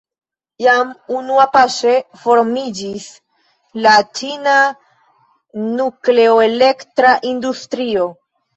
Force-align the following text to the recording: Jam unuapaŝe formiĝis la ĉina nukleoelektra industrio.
Jam 0.67 0.93
unuapaŝe 1.19 1.91
formiĝis 2.23 3.05
la 3.87 3.93
ĉina 4.23 4.57
nukleoelektra 5.77 7.15
industrio. 7.37 8.11